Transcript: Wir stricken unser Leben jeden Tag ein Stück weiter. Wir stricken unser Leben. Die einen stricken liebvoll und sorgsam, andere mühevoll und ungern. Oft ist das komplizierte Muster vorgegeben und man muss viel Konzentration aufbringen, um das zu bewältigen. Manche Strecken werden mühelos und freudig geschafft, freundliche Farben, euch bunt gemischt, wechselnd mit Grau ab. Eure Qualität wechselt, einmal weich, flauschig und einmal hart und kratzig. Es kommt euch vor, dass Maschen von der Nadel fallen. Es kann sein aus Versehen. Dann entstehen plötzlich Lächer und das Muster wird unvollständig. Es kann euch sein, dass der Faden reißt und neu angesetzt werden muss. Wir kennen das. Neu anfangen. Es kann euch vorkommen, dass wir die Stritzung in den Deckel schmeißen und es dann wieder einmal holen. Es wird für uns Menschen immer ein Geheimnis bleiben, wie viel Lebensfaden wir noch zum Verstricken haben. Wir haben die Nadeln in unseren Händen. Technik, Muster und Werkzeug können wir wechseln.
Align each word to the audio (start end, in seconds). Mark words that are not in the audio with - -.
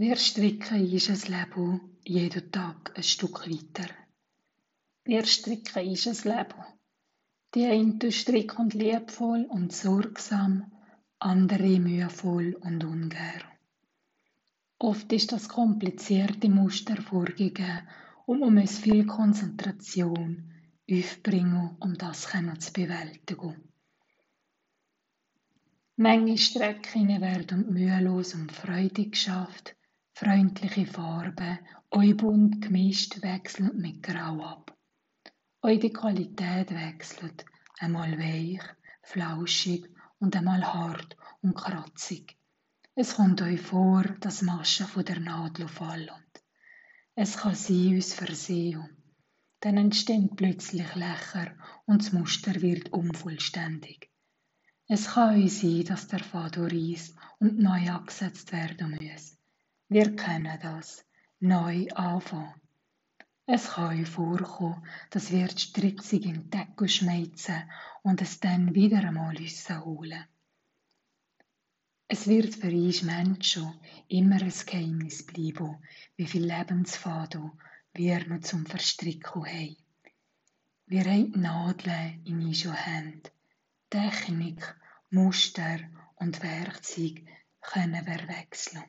Wir 0.00 0.14
stricken 0.14 0.88
unser 0.92 1.28
Leben 1.28 1.80
jeden 2.04 2.52
Tag 2.52 2.96
ein 2.96 3.02
Stück 3.02 3.50
weiter. 3.50 3.92
Wir 5.02 5.26
stricken 5.26 5.88
unser 5.88 6.12
Leben. 6.36 6.64
Die 7.52 7.66
einen 7.66 8.12
stricken 8.12 8.70
liebvoll 8.70 9.44
und 9.46 9.72
sorgsam, 9.72 10.70
andere 11.18 11.80
mühevoll 11.80 12.54
und 12.60 12.84
ungern. 12.84 13.42
Oft 14.78 15.12
ist 15.12 15.32
das 15.32 15.48
komplizierte 15.48 16.48
Muster 16.48 17.02
vorgegeben 17.02 17.80
und 18.24 18.38
man 18.38 18.54
muss 18.54 18.78
viel 18.78 19.04
Konzentration 19.04 20.48
aufbringen, 20.88 21.76
um 21.80 21.98
das 21.98 22.28
zu 22.60 22.72
bewältigen. 22.72 23.68
Manche 25.96 26.38
Strecken 26.38 27.20
werden 27.20 27.72
mühelos 27.72 28.36
und 28.36 28.52
freudig 28.52 29.10
geschafft, 29.10 29.74
freundliche 30.18 30.84
Farben, 30.84 31.60
euch 31.92 32.16
bunt 32.16 32.60
gemischt, 32.60 33.22
wechselnd 33.22 33.78
mit 33.78 34.02
Grau 34.02 34.42
ab. 34.42 34.76
Eure 35.62 35.90
Qualität 35.90 36.72
wechselt, 36.72 37.44
einmal 37.78 38.18
weich, 38.18 38.60
flauschig 39.04 39.88
und 40.18 40.34
einmal 40.34 40.64
hart 40.74 41.16
und 41.40 41.54
kratzig. 41.54 42.36
Es 42.96 43.14
kommt 43.14 43.42
euch 43.42 43.60
vor, 43.60 44.02
dass 44.18 44.42
Maschen 44.42 44.88
von 44.88 45.04
der 45.04 45.20
Nadel 45.20 45.68
fallen. 45.68 46.24
Es 47.14 47.36
kann 47.36 47.54
sein 47.54 47.98
aus 47.98 48.12
Versehen. 48.12 48.88
Dann 49.60 49.76
entstehen 49.76 50.34
plötzlich 50.34 50.96
Lächer 50.96 51.54
und 51.86 52.02
das 52.02 52.12
Muster 52.12 52.60
wird 52.60 52.92
unvollständig. 52.92 54.10
Es 54.88 55.10
kann 55.12 55.40
euch 55.40 55.58
sein, 55.58 55.84
dass 55.84 56.08
der 56.08 56.24
Faden 56.24 56.64
reißt 56.64 57.14
und 57.38 57.60
neu 57.60 57.88
angesetzt 57.88 58.50
werden 58.50 58.98
muss. 59.00 59.37
Wir 59.90 60.14
kennen 60.16 60.58
das. 60.60 61.02
Neu 61.40 61.88
anfangen. 61.94 62.52
Es 63.46 63.70
kann 63.70 63.98
euch 63.98 64.06
vorkommen, 64.06 64.86
dass 65.08 65.32
wir 65.32 65.48
die 65.48 65.58
Stritzung 65.58 66.20
in 66.20 66.32
den 66.34 66.50
Deckel 66.50 66.88
schmeißen 66.90 67.70
und 68.02 68.20
es 68.20 68.38
dann 68.38 68.74
wieder 68.74 68.98
einmal 68.98 69.34
holen. 69.36 70.24
Es 72.06 72.26
wird 72.26 72.54
für 72.54 72.70
uns 72.70 73.02
Menschen 73.02 73.80
immer 74.08 74.42
ein 74.42 74.52
Geheimnis 74.66 75.24
bleiben, 75.24 75.78
wie 76.16 76.26
viel 76.26 76.44
Lebensfaden 76.44 77.52
wir 77.94 78.28
noch 78.28 78.40
zum 78.40 78.66
Verstricken 78.66 79.46
haben. 79.46 79.76
Wir 80.84 81.04
haben 81.04 81.32
die 81.32 81.38
Nadeln 81.38 82.20
in 82.26 82.44
unseren 82.44 82.74
Händen. 82.74 83.30
Technik, 83.88 84.76
Muster 85.08 85.80
und 86.16 86.42
Werkzeug 86.42 87.24
können 87.62 88.06
wir 88.06 88.28
wechseln. 88.28 88.84